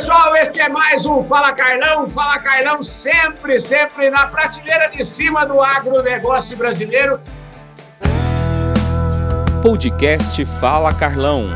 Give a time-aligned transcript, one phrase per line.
[0.00, 2.08] pessoal, este é mais um Fala Carlão.
[2.08, 7.20] Fala Carlão sempre, sempre na prateleira de cima do agronegócio brasileiro.
[9.62, 11.50] Podcast Fala Carlão.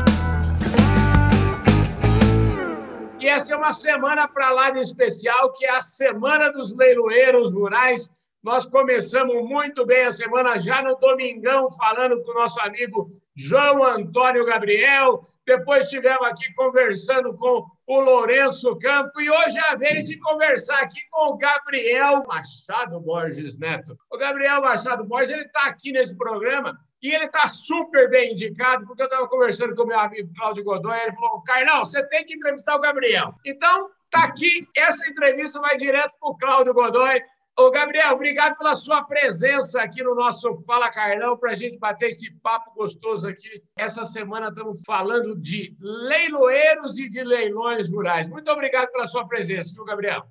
[3.19, 7.51] E essa é uma semana para lá de especial, que é a Semana dos Leiloeiros
[7.51, 8.11] Rurais.
[8.43, 13.83] Nós começamos muito bem a semana já no domingão, falando com o nosso amigo João
[13.83, 15.23] Antônio Gabriel.
[15.45, 20.79] Depois estivemos aqui conversando com o Lourenço Campo e hoje é a vez de conversar
[20.79, 23.95] aqui com o Gabriel Machado Borges Neto.
[24.11, 28.87] O Gabriel Machado Borges ele está aqui nesse programa e ele está super bem indicado,
[28.87, 32.25] porque eu estava conversando com o meu amigo Cláudio Godoy, ele falou, Carlão, você tem
[32.25, 33.35] que entrevistar o Gabriel.
[33.45, 37.21] Então, está aqui, essa entrevista vai direto para o Cláudio Godoy.
[37.57, 42.09] Ô, Gabriel, obrigado pela sua presença aqui no nosso Fala Carlão, para a gente bater
[42.09, 43.63] esse papo gostoso aqui.
[43.77, 48.27] Essa semana estamos falando de leiloeiros e de leilões rurais.
[48.27, 50.23] Muito obrigado pela sua presença, viu, Gabriel?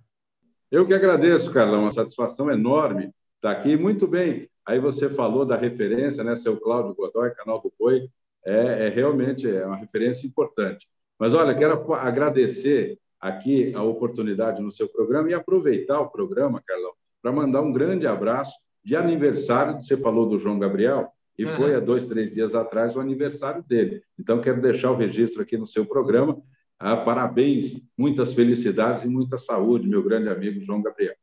[0.70, 1.84] Eu que agradeço, Carlão.
[1.84, 3.74] Uma satisfação enorme estar aqui.
[3.74, 4.46] Muito bem.
[4.66, 6.36] Aí você falou da referência, né?
[6.36, 8.06] Seu Cláudio Godoy, canal do Boi.
[8.44, 10.86] É, é realmente é uma referência importante.
[11.18, 16.92] Mas olha, quero agradecer aqui a oportunidade no seu programa e aproveitar o programa, Carlão,
[17.24, 18.52] para mandar um grande abraço
[18.84, 19.80] de aniversário.
[19.80, 21.08] Você falou do João Gabriel,
[21.38, 21.52] e uhum.
[21.52, 24.02] foi há dois, três dias atrás o aniversário dele.
[24.18, 26.36] Então, quero deixar o registro aqui no seu programa.
[26.78, 31.14] Ah, parabéns, muitas felicidades e muita saúde, meu grande amigo João Gabriel.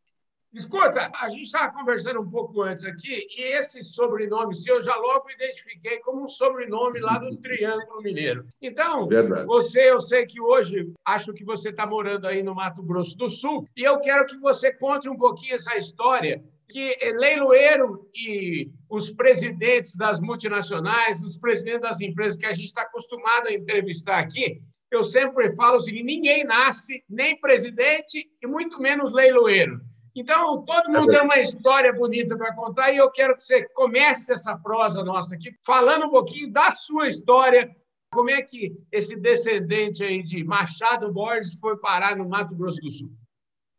[0.53, 4.95] Escuta, a gente estava conversando um pouco antes aqui, e esse sobrenome seu eu já
[4.95, 8.45] logo identifiquei como um sobrenome lá do Triângulo Mineiro.
[8.61, 9.45] Então, Verdade.
[9.45, 13.29] você, eu sei que hoje, acho que você está morando aí no Mato Grosso do
[13.29, 19.11] Sul, e eu quero que você conte um pouquinho essa história que leiloeiro e os
[19.11, 24.57] presidentes das multinacionais, os presidentes das empresas que a gente está acostumado a entrevistar aqui,
[24.89, 29.79] eu sempre falo o seguinte: ninguém nasce nem presidente e muito menos leiloeiro.
[30.15, 34.33] Então, todo mundo tem uma história bonita para contar e eu quero que você comece
[34.33, 37.69] essa prosa nossa aqui falando um pouquinho da sua história.
[38.11, 42.91] Como é que esse descendente aí de Machado Borges foi parar no Mato Grosso do
[42.91, 43.09] Sul?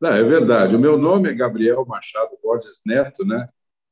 [0.00, 0.74] Não, é verdade.
[0.74, 3.48] O meu nome é Gabriel Machado Borges Neto, né?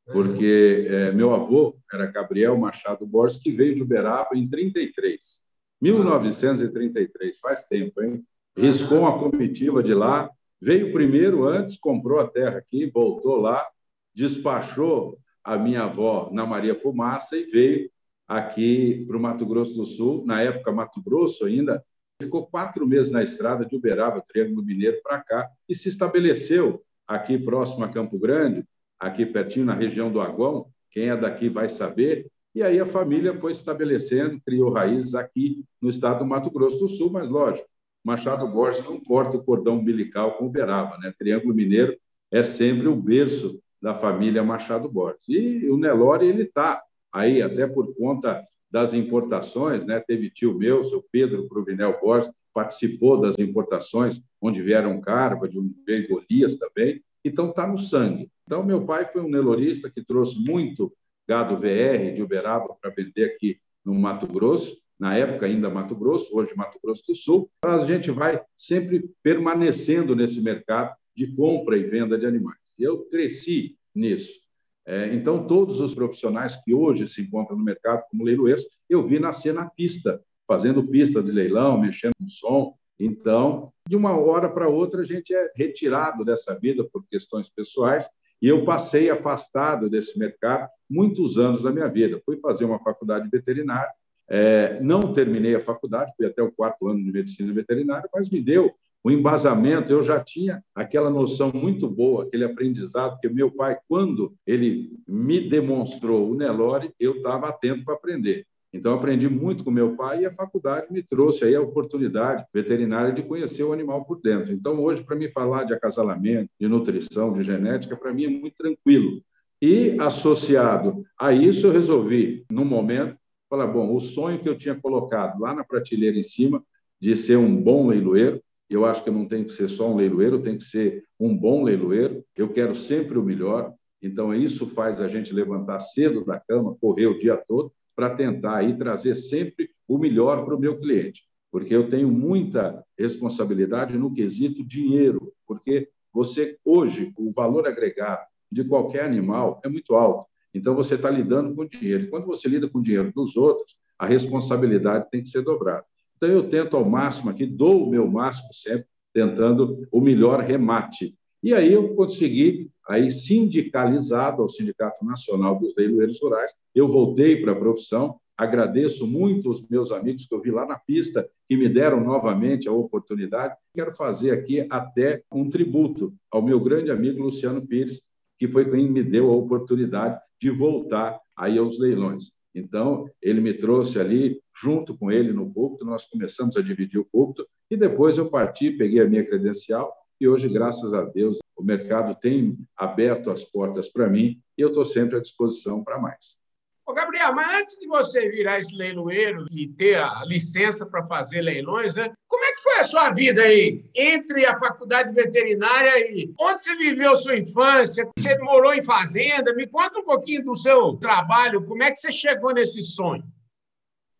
[0.06, 5.42] Porque é, meu avô era Gabriel Machado Borges, que veio de Uberaba em 33.
[5.80, 8.24] 1933, faz tempo, hein?
[8.56, 13.66] Riscou uma comitiva de lá, Veio primeiro antes, comprou a terra aqui, voltou lá,
[14.14, 17.90] despachou a minha avó na Maria Fumaça e veio
[18.28, 21.82] aqui para o Mato Grosso do Sul, na época Mato Grosso ainda,
[22.20, 27.38] ficou quatro meses na estrada de Uberaba, Triângulo Mineiro, para cá, e se estabeleceu aqui
[27.38, 28.64] próximo a Campo Grande,
[28.98, 33.34] aqui pertinho na região do Aguão, quem é daqui vai saber, e aí a família
[33.40, 37.68] foi estabelecendo, criou raízes aqui no estado do Mato Grosso do Sul, mas lógico,
[38.04, 40.98] Machado Borges não corta o cordão umbilical com Uberaba.
[40.98, 41.12] Né?
[41.18, 41.96] Triângulo Mineiro
[42.30, 45.24] é sempre o berço da família Machado Borges.
[45.28, 50.00] E o Nelore ele está aí, até por conta das importações, né?
[50.00, 55.74] teve tio meu, seu Pedro Provinel Borges, participou das importações, onde vieram Carva, de onde
[55.86, 58.30] veio Golias também, então está no sangue.
[58.44, 60.92] Então, meu pai foi um nelorista que trouxe muito
[61.28, 66.36] gado VR de Uberaba para vender aqui no Mato Grosso, na época ainda Mato Grosso,
[66.36, 71.84] hoje Mato Grosso do Sul, a gente vai sempre permanecendo nesse mercado de compra e
[71.84, 72.58] venda de animais.
[72.78, 74.38] Eu cresci nisso.
[74.84, 79.18] É, então, todos os profissionais que hoje se encontram no mercado como leiloeiros, eu vi
[79.18, 82.74] nascer na pista, fazendo pista de leilão, mexendo no som.
[82.98, 88.06] Então, de uma hora para outra, a gente é retirado dessa vida por questões pessoais
[88.42, 92.20] e eu passei afastado desse mercado muitos anos da minha vida.
[92.24, 93.90] Fui fazer uma faculdade veterinária
[94.30, 98.40] é, não terminei a faculdade, fui até o quarto ano de medicina veterinária, mas me
[98.40, 99.92] deu o embasamento.
[99.92, 105.48] Eu já tinha aquela noção muito boa, aquele aprendizado, que meu pai, quando ele me
[105.48, 108.46] demonstrou o Nelore, eu estava atento para aprender.
[108.72, 113.12] Então, aprendi muito com meu pai e a faculdade me trouxe aí a oportunidade veterinária
[113.12, 114.52] de conhecer o animal por dentro.
[114.52, 118.54] Então, hoje, para me falar de acasalamento, de nutrição, de genética, para mim é muito
[118.56, 119.20] tranquilo.
[119.60, 123.16] E, associado a isso, eu resolvi, no momento,
[123.50, 126.64] falar, bom, o sonho que eu tinha colocado lá na prateleira em cima
[127.00, 129.96] de ser um bom leiloeiro, eu acho que eu não tenho que ser só um
[129.96, 135.00] leiloeiro, tem que ser um bom leiloeiro, eu quero sempre o melhor, então isso faz
[135.00, 139.70] a gente levantar cedo da cama, correr o dia todo, para tentar aí trazer sempre
[139.88, 145.88] o melhor para o meu cliente, porque eu tenho muita responsabilidade no quesito dinheiro, porque
[146.12, 150.29] você hoje o valor agregado de qualquer animal é muito alto.
[150.54, 152.04] Então, você está lidando com dinheiro.
[152.04, 155.84] E quando você lida com o dinheiro dos outros, a responsabilidade tem que ser dobrada.
[156.16, 161.14] Então, eu tento ao máximo aqui, dou o meu máximo sempre tentando o melhor remate.
[161.42, 167.52] E aí eu consegui, aí sindicalizado ao Sindicato Nacional dos Leiloeiros Rurais, eu voltei para
[167.52, 171.68] a profissão, agradeço muito os meus amigos que eu vi lá na pista, que me
[171.68, 173.54] deram novamente a oportunidade.
[173.74, 178.00] Quero fazer aqui até um tributo ao meu grande amigo Luciano Pires,
[178.40, 182.32] que foi quem me deu a oportunidade de voltar aí aos leilões.
[182.54, 187.04] Então, ele me trouxe ali, junto com ele no púlpito, nós começamos a dividir o
[187.04, 191.62] púlpito, e depois eu parti, peguei a minha credencial, e hoje, graças a Deus, o
[191.62, 196.40] mercado tem aberto as portas para mim, e eu estou sempre à disposição para mais.
[196.86, 201.42] Ô, Gabriel, mas antes de você virar esse leiloeiro e ter a licença para fazer
[201.42, 202.10] leilões, né?
[202.26, 206.76] Como é que foi a sua vida aí entre a faculdade veterinária e onde você
[206.76, 208.06] viveu sua infância?
[208.16, 209.54] Você morou em fazenda?
[209.54, 211.64] Me conta um pouquinho do seu trabalho.
[211.64, 213.24] Como é que você chegou nesse sonho?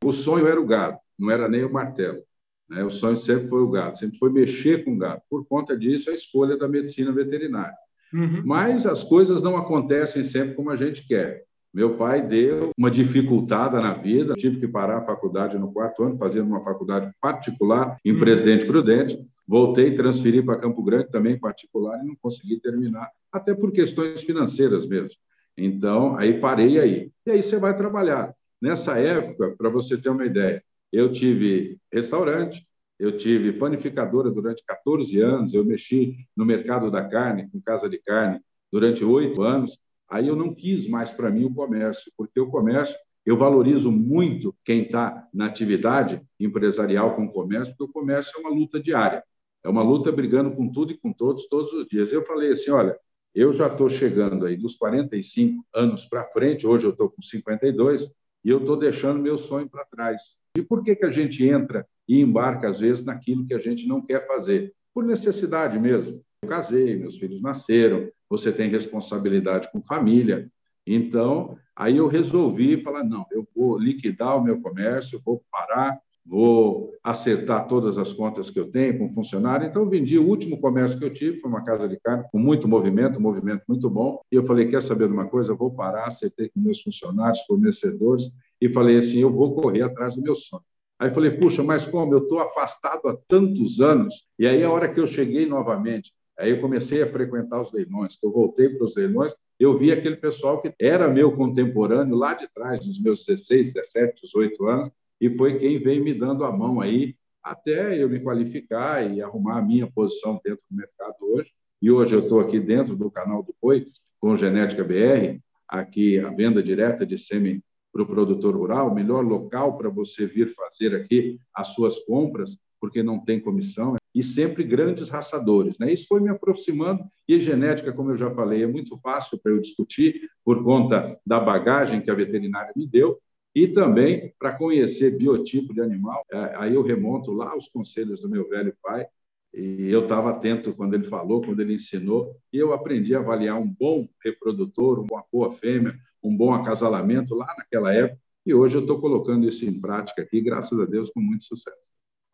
[0.02, 2.22] O sonho era o gado, não era nem o martelo.
[2.68, 2.82] Né?
[2.82, 5.20] O sonho sempre foi o gado, sempre foi mexer com o gado.
[5.28, 7.76] Por conta disso, a escolha da medicina veterinária.
[8.12, 8.42] Uhum.
[8.44, 11.44] Mas as coisas não acontecem sempre como a gente quer.
[11.72, 16.18] Meu pai deu uma dificultada na vida, tive que parar a faculdade no quarto ano,
[16.18, 18.18] fazendo uma faculdade particular em hum.
[18.18, 19.24] Presidente Prudente.
[19.46, 24.86] Voltei, transferi para Campo Grande, também particular, e não consegui terminar, até por questões financeiras
[24.86, 25.18] mesmo.
[25.56, 27.10] Então, aí parei aí.
[27.26, 28.32] E aí você vai trabalhar.
[28.60, 30.62] Nessa época, para você ter uma ideia,
[30.92, 32.66] eu tive restaurante,
[32.98, 37.98] eu tive panificadora durante 14 anos, eu mexi no mercado da carne, com casa de
[37.98, 38.40] carne,
[38.70, 39.78] durante oito anos.
[40.10, 44.54] Aí eu não quis mais para mim o comércio, porque o comércio, eu valorizo muito
[44.64, 49.22] quem está na atividade empresarial com o comércio, porque o comércio é uma luta diária.
[49.62, 52.12] É uma luta brigando com tudo e com todos, todos os dias.
[52.12, 52.98] Eu falei assim: olha,
[53.34, 58.10] eu já estou chegando aí dos 45 anos para frente, hoje eu estou com 52,
[58.44, 60.38] e eu estou deixando meu sonho para trás.
[60.56, 63.86] E por que, que a gente entra e embarca, às vezes, naquilo que a gente
[63.86, 64.74] não quer fazer?
[64.92, 66.22] Por necessidade mesmo.
[66.42, 70.48] Eu casei, meus filhos nasceram, você tem responsabilidade com família.
[70.86, 76.92] Então, aí eu resolvi falar: não, eu vou liquidar o meu comércio, vou parar, vou
[77.02, 79.66] acertar todas as contas que eu tenho com funcionário.
[79.66, 82.68] Então, vendi o último comércio que eu tive, foi uma casa de carne com muito
[82.68, 84.20] movimento, um movimento muito bom.
[84.30, 85.52] E eu falei: quer saber de uma coisa?
[85.52, 88.30] Eu vou parar, acertei com meus funcionários, fornecedores,
[88.60, 90.62] e falei assim: eu vou correr atrás do meu sonho.
[91.00, 94.86] Aí falei, puxa, mas como eu estou afastado há tantos anos, e aí a hora
[94.86, 98.16] que eu cheguei novamente, Aí eu comecei a frequentar os leilões.
[98.22, 102.48] Eu voltei para os leilões, eu vi aquele pessoal que era meu contemporâneo lá de
[102.48, 104.90] trás, dos meus 16, 17, 18 anos,
[105.20, 109.58] e foi quem veio me dando a mão aí até eu me qualificar e arrumar
[109.58, 111.50] a minha posição dentro do mercado hoje.
[111.80, 113.86] E hoje eu estou aqui dentro do canal do Boi,
[114.18, 119.24] com Genética BR, aqui a venda direta de sêmen para o produtor rural, o melhor
[119.24, 124.64] local para você vir fazer aqui as suas compras, porque não tem comissão, e sempre
[124.64, 125.78] grandes raçadores.
[125.78, 125.92] Né?
[125.92, 129.60] Isso foi me aproximando, e genética, como eu já falei, é muito fácil para eu
[129.60, 133.18] discutir, por conta da bagagem que a veterinária me deu,
[133.54, 136.24] e também para conhecer biotipo de animal.
[136.30, 139.06] É, aí eu remonto lá aos conselhos do meu velho pai,
[139.52, 143.60] e eu estava atento quando ele falou, quando ele ensinou, e eu aprendi a avaliar
[143.60, 148.82] um bom reprodutor, uma boa fêmea, um bom acasalamento lá naquela época, e hoje eu
[148.82, 151.89] estou colocando isso em prática aqui, graças a Deus, com muito sucesso.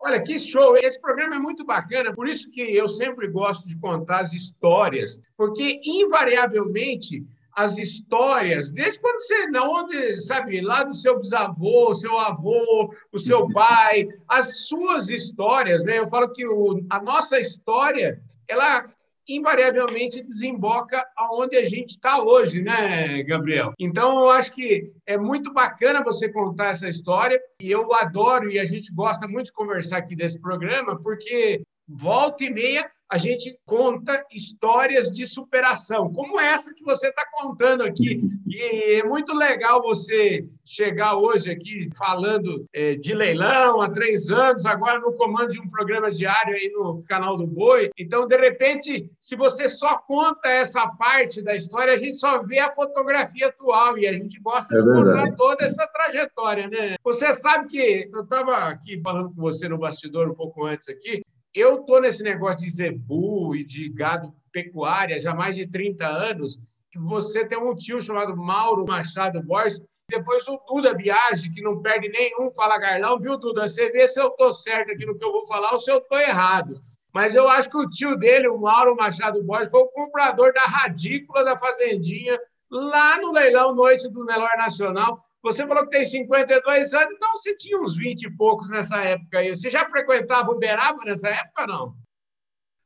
[0.06, 0.76] Olha, que show!
[0.76, 5.20] Esse programa é muito bacana, por isso que eu sempre gosto de contar as histórias,
[5.36, 12.16] porque, invariavelmente, as histórias, desde quando você, na onde, sabe, lá do seu bisavô, seu
[12.20, 15.98] avô, o seu pai, as suas histórias, né?
[15.98, 18.88] Eu falo que o, a nossa história, ela
[19.28, 23.72] invariavelmente desemboca aonde a gente está hoje, né, Gabriel?
[23.78, 28.58] Então, eu acho que é muito bacana você contar essa história e eu adoro e
[28.58, 33.56] a gente gosta muito de conversar aqui desse programa, porque volta e meia a gente
[33.64, 38.20] conta histórias de superação, como essa que você está contando aqui.
[38.48, 44.64] E é muito legal você chegar hoje aqui falando é, de leilão há três anos,
[44.64, 47.90] agora no comando de um programa diário aí no canal do Boi.
[47.98, 52.60] Então, de repente, se você só conta essa parte da história, a gente só vê
[52.60, 56.94] a fotografia atual e a gente gosta é de contar toda essa trajetória, né?
[57.04, 61.20] Você sabe que eu estava aqui falando com você no bastidor um pouco antes aqui,
[61.56, 66.06] eu estou nesse negócio de zebu e de gado pecuária já há mais de 30
[66.06, 66.58] anos.
[66.94, 69.82] Você tem um tio chamado Mauro Machado Borges.
[70.08, 73.66] Depois o Duda Biagi, que não perde nenhum Fala Garlão, viu, Duda?
[73.66, 75.98] Você vê se eu estou certo aqui no que eu vou falar ou se eu
[75.98, 76.76] estou errado.
[77.12, 80.62] Mas eu acho que o tio dele, o Mauro Machado Borges, foi o comprador da
[80.62, 82.38] radícula da Fazendinha
[82.70, 85.18] lá no leilão Noite do Nelor Nacional.
[85.46, 89.38] Você falou que tem 52 anos, então você tinha uns 20 e poucos nessa época
[89.38, 89.54] aí.
[89.54, 91.94] Você já frequentava Uberaba nessa época, não?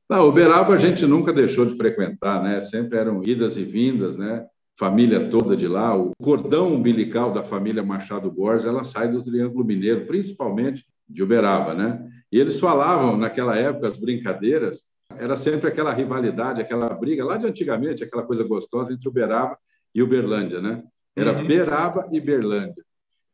[0.06, 2.60] Não, Uberaba a gente nunca deixou de frequentar, né?
[2.60, 4.44] Sempre eram idas e vindas, né?
[4.78, 9.64] Família toda de lá, o cordão umbilical da família Machado Borges, ela sai do Triângulo
[9.64, 12.06] Mineiro, principalmente de Uberaba, né?
[12.30, 14.82] E eles falavam naquela época as brincadeiras,
[15.16, 19.56] era sempre aquela rivalidade, aquela briga lá de antigamente, aquela coisa gostosa entre Uberaba
[19.94, 20.82] e Uberlândia, né?
[21.16, 21.46] Era uhum.
[21.46, 22.84] Beraba e Berlândia.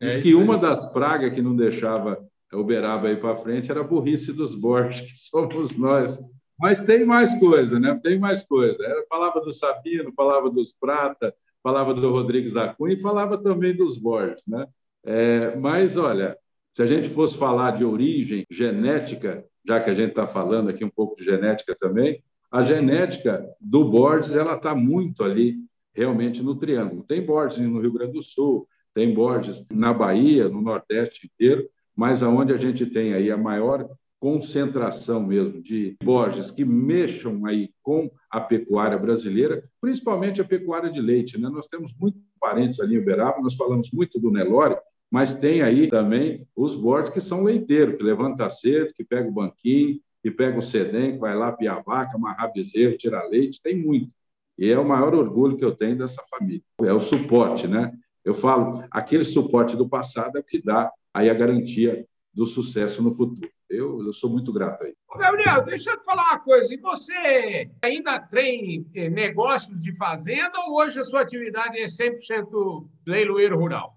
[0.00, 2.18] Diz é que uma das pragas que não deixava
[2.52, 6.18] Uberaba ir para frente era a burrice dos Borges, que somos nós.
[6.58, 7.98] Mas tem mais coisa, né?
[8.02, 8.82] Tem mais coisa.
[8.82, 13.76] Ela falava do Sabino, falava dos Prata, falava do Rodrigues da Cunha e falava também
[13.76, 14.66] dos Borges, né?
[15.04, 16.36] É, mas, olha,
[16.72, 20.84] se a gente fosse falar de origem genética, já que a gente está falando aqui
[20.84, 25.56] um pouco de genética também, a genética do Borges ela está muito ali
[25.96, 27.02] realmente no Triângulo.
[27.02, 32.22] Tem Borges no Rio Grande do Sul, tem Borges na Bahia, no Nordeste inteiro, mas
[32.22, 33.88] aonde a gente tem aí a maior
[34.20, 41.00] concentração mesmo de Borges que mexam aí com a pecuária brasileira, principalmente a pecuária de
[41.00, 41.38] leite.
[41.38, 41.48] Né?
[41.48, 44.76] Nós temos muitos parentes ali em Uberaba, nós falamos muito do Nelore,
[45.10, 49.32] mas tem aí também os Borges que são leiteiros, que levanta cedo, que pega o
[49.32, 53.76] banquinho, que pega o sedem, que vai lá piar vaca, amarrar bezerro, tirar leite, tem
[53.76, 54.10] muito.
[54.58, 56.62] E é o maior orgulho que eu tenho dessa família.
[56.82, 57.92] É o suporte, né?
[58.24, 63.02] Eu falo, aquele suporte do passado é o que dá aí a garantia do sucesso
[63.02, 63.50] no futuro.
[63.68, 64.94] Eu, eu sou muito grato aí.
[65.18, 66.72] Gabriel, deixa eu te falar uma coisa.
[66.72, 72.86] E você ainda tem eh, negócios de fazenda ou hoje a sua atividade é 100%
[73.06, 73.96] leiloeiro rural?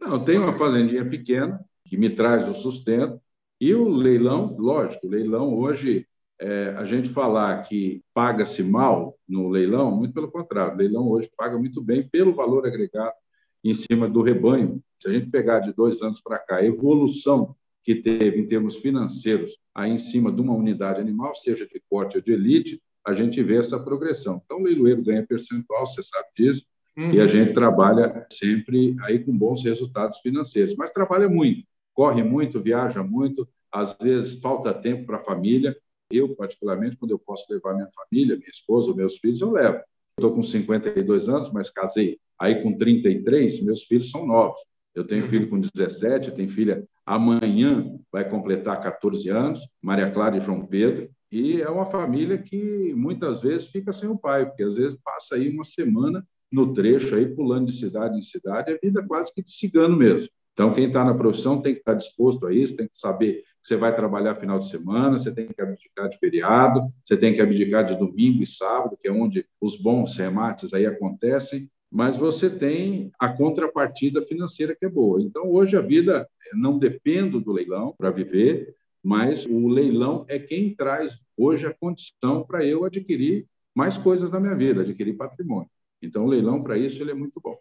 [0.00, 3.20] Não, eu tenho uma fazendinha pequena que me traz o sustento
[3.60, 6.06] e o leilão, lógico, o leilão hoje,
[6.40, 11.30] é, a gente falar que paga-se mal no leilão, muito pelo contrário, o leilão hoje
[11.36, 13.14] paga muito bem pelo valor agregado
[13.62, 14.82] em cima do rebanho.
[14.98, 17.54] Se a gente pegar de dois anos para cá, a evolução
[17.84, 22.16] que teve em termos financeiros aí em cima de uma unidade animal, seja de corte
[22.16, 24.40] ou de elite, a gente vê essa progressão.
[24.44, 26.64] Então, o leiloeiro ganha percentual, você sabe disso,
[26.96, 27.12] uhum.
[27.12, 30.74] e a gente trabalha sempre aí com bons resultados financeiros.
[30.76, 35.76] Mas trabalha muito, corre muito, viaja muito, às vezes falta tempo para a família.
[36.10, 39.80] Eu, particularmente, quando eu posso levar minha família, minha esposa, meus filhos, eu levo.
[40.18, 44.58] Estou com 52 anos, mas casei aí com 33, meus filhos são novos.
[44.94, 50.40] Eu tenho filho com 17, tenho filha amanhã, vai completar 14 anos, Maria Clara e
[50.40, 51.08] João Pedro.
[51.30, 55.36] E é uma família que muitas vezes fica sem o pai, porque às vezes passa
[55.36, 59.42] aí uma semana no trecho, aí pulando de cidade em cidade, é vida quase que
[59.42, 60.28] de cigano mesmo.
[60.52, 63.76] Então, quem está na profissão tem que estar disposto a isso, tem que saber você
[63.76, 67.84] vai trabalhar final de semana, você tem que abdicar de feriado, você tem que abdicar
[67.84, 73.10] de domingo e sábado, que é onde os bons remates aí acontecem, mas você tem
[73.18, 75.20] a contrapartida financeira que é boa.
[75.20, 80.74] Então, hoje a vida não depende do leilão para viver, mas o leilão é quem
[80.74, 85.70] traz hoje a condição para eu adquirir mais coisas na minha vida, adquirir patrimônio.
[86.02, 87.58] Então, o leilão, para isso, ele é muito bom.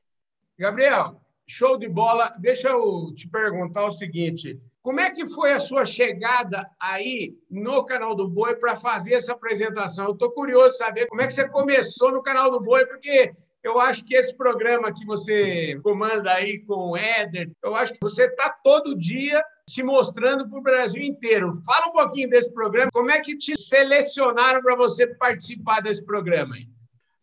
[0.58, 2.32] Gabriel, show de bola.
[2.40, 7.86] Deixa eu te perguntar o seguinte: como é que foi a sua chegada aí no
[7.86, 10.06] canal do Boi para fazer essa apresentação?
[10.06, 13.32] Eu estou curioso de saber como é que você começou no canal do Boi, porque
[13.64, 18.00] eu acho que esse programa que você comanda aí com o Éder, eu acho que
[18.02, 21.62] você está todo dia se mostrando para o Brasil inteiro.
[21.64, 26.56] Fala um pouquinho desse programa, como é que te selecionaram para você participar desse programa
[26.56, 26.68] aí?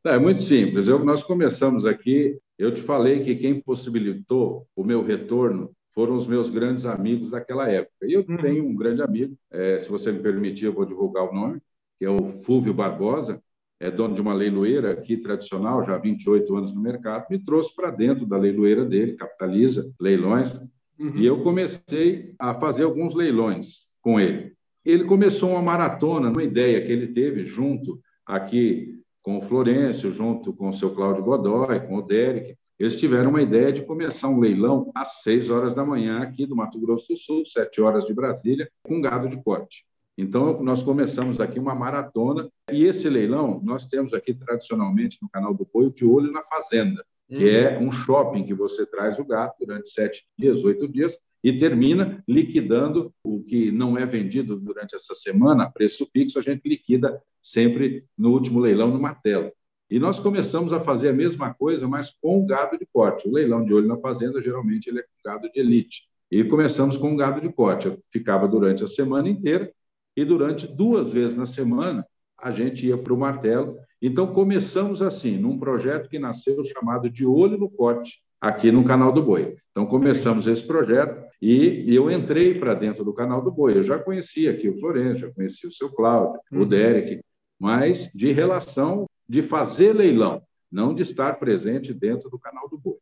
[0.04, 0.87] É muito simples.
[0.87, 6.26] Eu, nós começamos aqui, eu te falei que quem possibilitou o meu retorno foram os
[6.26, 8.07] meus grandes amigos daquela época.
[8.07, 8.37] E eu uhum.
[8.37, 11.59] tenho um grande amigo, é, se você me permitir, eu vou divulgar o nome,
[11.99, 13.41] que é o Fúvio Barbosa,
[13.81, 17.75] é dono de uma leiloeira aqui tradicional, já há 28 anos no mercado, me trouxe
[17.75, 20.53] para dentro da leiloeira dele, capitaliza leilões,
[20.99, 21.17] uhum.
[21.17, 24.53] e eu comecei a fazer alguns leilões com ele.
[24.85, 30.53] Ele começou uma maratona, uma ideia que ele teve junto aqui com o Florencio, junto
[30.53, 32.55] com o seu Cláudio Godoy, com o Derek.
[32.78, 36.54] Eles tiveram uma ideia de começar um leilão às 6 horas da manhã aqui do
[36.54, 39.85] Mato Grosso do Sul, 7 horas de Brasília, com gado de corte.
[40.18, 45.54] Então, nós começamos aqui uma maratona, e esse leilão nós temos aqui tradicionalmente no canal
[45.54, 47.49] do Boi, de olho na fazenda, que uhum.
[47.49, 52.23] é um shopping que você traz o gato durante sete dias, oito dias, e termina
[52.26, 57.23] liquidando o que não é vendido durante essa semana a preço fixo, a gente liquida
[57.40, 59.52] sempre no último leilão no martelo.
[59.88, 63.28] E nós começamos a fazer a mesma coisa, mas com o gado de corte.
[63.28, 66.09] O leilão de olho na fazenda, geralmente, ele é com gado de elite.
[66.31, 67.87] E começamos com o gado de corte.
[67.87, 69.71] Eu ficava durante a semana inteira
[70.16, 72.05] e durante duas vezes na semana
[72.38, 73.78] a gente ia para o martelo.
[74.02, 79.12] Então começamos assim, num projeto que nasceu chamado de Olho no Corte, aqui no canal
[79.12, 79.57] do Boi.
[79.71, 83.76] Então começamos esse projeto E, eu entrei para dentro do canal do Boi.
[83.76, 86.69] Eu já conhecia aqui o Florencio, já conhecia o seu Cláudio, o uhum.
[86.69, 87.21] Derek,
[87.59, 92.97] mas de relação de fazer leilão, não de estar presente dentro do canal do Boi.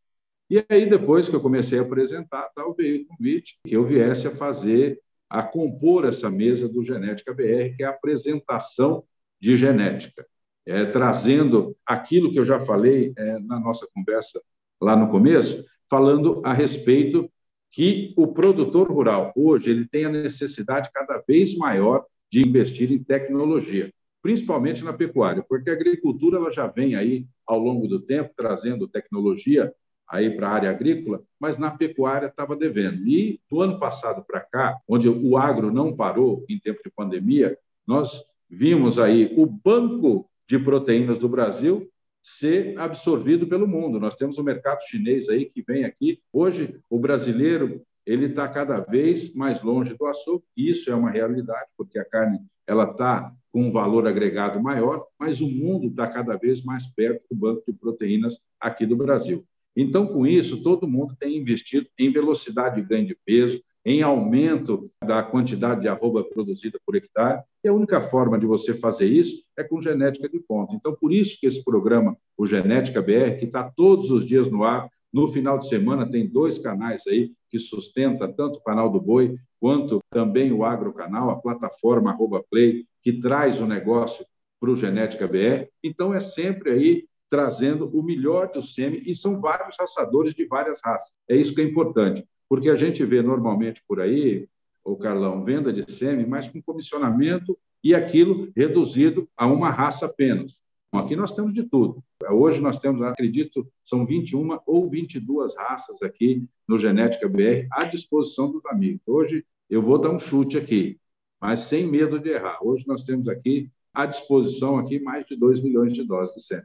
[0.50, 4.26] E aí, depois que eu comecei a apresentar, tal, veio o convite que eu viesse
[4.26, 9.04] a fazer, a compor essa mesa do Genética BR, que é a apresentação
[9.40, 10.26] de genética,
[10.66, 14.40] é, trazendo aquilo que eu já falei é, na nossa conversa
[14.80, 17.30] lá no começo, falando a respeito
[17.70, 23.02] que o produtor rural hoje ele tem a necessidade cada vez maior de investir em
[23.02, 23.92] tecnologia,
[24.24, 28.88] principalmente na pecuária, porque a agricultura ela já vem aí ao longo do tempo trazendo
[28.88, 29.70] tecnologia
[30.08, 33.06] aí para a área agrícola, mas na pecuária estava devendo.
[33.06, 37.58] E do ano passado para cá, onde o agro não parou em tempo de pandemia,
[37.86, 41.86] nós vimos aí o banco de proteínas do Brasil
[42.22, 44.00] ser absorvido pelo mundo.
[44.00, 46.18] Nós temos o mercado chinês aí que vem aqui.
[46.32, 50.46] Hoje, o brasileiro ele está cada vez mais longe do açúcar.
[50.56, 55.40] Isso é uma realidade, porque a carne ela está com um valor agregado maior, mas
[55.40, 59.44] o mundo está cada vez mais perto do banco de proteínas aqui do Brasil.
[59.76, 64.90] Então, com isso, todo mundo tem investido em velocidade de ganho de peso, em aumento
[65.04, 69.44] da quantidade de arroba produzida por hectare, e a única forma de você fazer isso
[69.56, 70.74] é com genética de ponta.
[70.74, 74.64] Então, por isso que esse programa, o Genética BR, que está todos os dias no
[74.64, 79.00] ar, no final de semana tem dois canais aí que sustenta tanto o canal do
[79.00, 84.26] Boi quanto também o Agrocanal, a plataforma arroba Play, que traz o negócio
[84.58, 85.68] para o Genética BR.
[85.82, 90.80] Então, é sempre aí trazendo o melhor do SEMI, e são vários raçadores de várias
[90.82, 91.12] raças.
[91.28, 92.24] É isso que é importante.
[92.48, 94.48] Porque a gente vê normalmente por aí,
[94.84, 100.62] o Carlão, venda de sêmen, mas com comissionamento e aquilo reduzido a uma raça apenas.
[100.92, 102.04] Aqui nós temos de tudo.
[102.30, 108.50] Hoje nós temos, acredito, são 21 ou 22 raças aqui no Genética BR à disposição
[108.50, 109.02] dos amigos.
[109.06, 111.00] Hoje eu vou dar um chute aqui,
[111.44, 112.56] mas sem medo de errar.
[112.62, 116.64] Hoje nós temos aqui à disposição aqui mais de 2 milhões de doses de sêmen.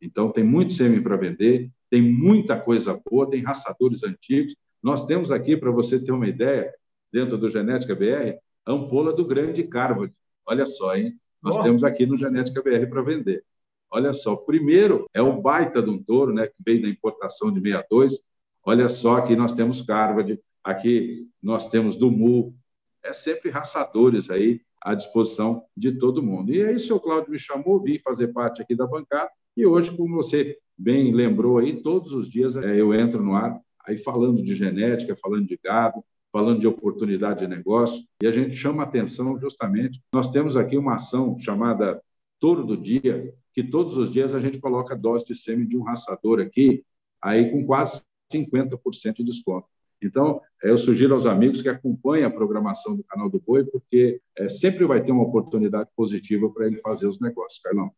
[0.00, 5.32] Então tem muito sêmen para vender, tem muita coisa boa, tem raçadores antigos, nós temos
[5.32, 6.72] aqui, para você ter uma ideia,
[7.12, 10.14] dentro do Genética BR, a ampola do grande Carvalho.
[10.46, 11.18] Olha só, hein?
[11.42, 11.62] Nós oh.
[11.64, 13.42] temos aqui no Genética BR para vender.
[13.90, 17.60] Olha só, primeiro é o baita de um touro, né, que veio da importação de
[17.60, 18.20] 62.
[18.62, 22.54] Olha só, aqui nós temos Carvalho, aqui nós temos Dumu.
[23.02, 26.52] É sempre raçadores aí à disposição de todo mundo.
[26.52, 29.94] E aí, o senhor Cláudio me chamou, vim fazer parte aqui da bancada, e hoje,
[29.96, 34.42] como você bem lembrou aí, todos os dias é, eu entro no ar aí falando
[34.42, 39.38] de genética, falando de gado, falando de oportunidade de negócio, e a gente chama atenção
[39.38, 40.00] justamente.
[40.12, 42.00] Nós temos aqui uma ação chamada
[42.38, 45.82] Touro do Dia, que todos os dias a gente coloca dose de sêmen de um
[45.82, 46.84] raçador aqui,
[47.20, 49.66] aí com quase 50% de desconto.
[50.02, 54.48] Então, eu sugiro aos amigos que acompanhem a programação do canal do Boi, porque é,
[54.48, 57.90] sempre vai ter uma oportunidade positiva para ele fazer os negócios, Carlão.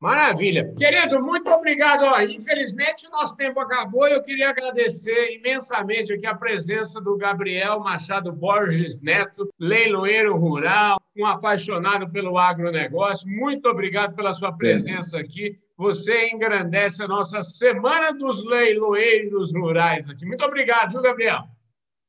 [0.00, 0.72] Maravilha.
[0.76, 2.04] Querido, muito obrigado.
[2.30, 7.80] infelizmente, o nosso tempo acabou e eu queria agradecer imensamente aqui a presença do Gabriel
[7.80, 13.28] Machado Borges Neto, leiloeiro rural, um apaixonado pelo agronegócio.
[13.28, 15.58] Muito obrigado pela sua presença aqui.
[15.76, 20.24] Você engrandece a nossa Semana dos Leiloeiros Rurais aqui.
[20.24, 21.44] Muito obrigado, viu, Gabriel?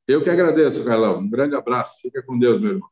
[0.07, 1.19] Eu que agradeço, Carlão.
[1.19, 1.99] Um grande abraço.
[1.99, 2.89] Fica com Deus, meu irmão.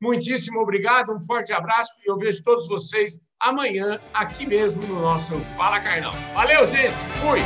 [0.00, 5.38] Muitíssimo obrigado, um forte abraço e eu vejo todos vocês amanhã aqui mesmo no nosso
[5.56, 6.14] Fala Carnal.
[6.34, 6.92] Valeu, gente.
[7.20, 7.40] Fui.